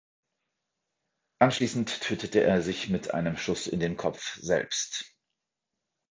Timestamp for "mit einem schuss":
2.89-3.67